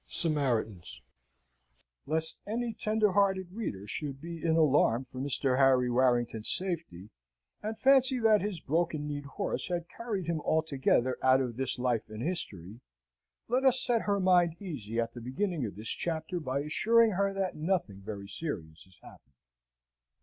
[0.07, 1.03] Samaritans
[2.07, 5.59] Lest any tender hearted reader should be in alarm for Mr.
[5.59, 7.11] Harry Warrington's safety,
[7.61, 12.09] and fancy that his broken kneed horse had carried him altogether out of this life
[12.09, 12.79] and history,
[13.47, 17.31] let us set her mind easy at the beginning of this chapter by assuring her
[17.31, 19.35] that nothing very serious has happened.